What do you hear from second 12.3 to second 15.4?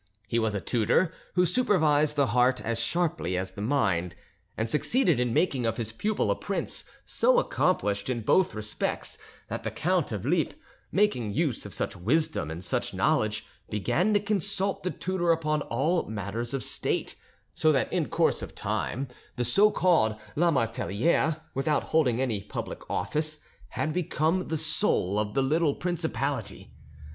and such knowledge, began to consult the tutor